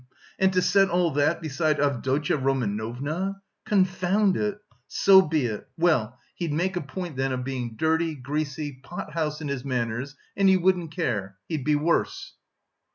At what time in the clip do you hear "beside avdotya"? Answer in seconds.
1.43-2.35